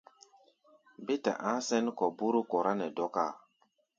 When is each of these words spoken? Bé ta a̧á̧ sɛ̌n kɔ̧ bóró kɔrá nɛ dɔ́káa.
Bé 1.05 1.13
ta 1.23 1.31
a̧á̧ 1.51 1.59
sɛ̌n 1.67 1.85
kɔ̧ 1.97 2.07
bóró 2.17 2.41
kɔrá 2.49 2.71
nɛ 2.79 2.87
dɔ́káa. 2.95 3.31